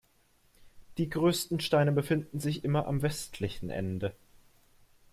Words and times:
Die 0.97 1.11
größten 1.11 1.59
Steine 1.59 1.91
befinden 1.91 2.39
sich 2.39 2.63
immer 2.63 2.87
am 2.87 3.03
westlichen 3.03 3.69
Ende. 3.69 4.15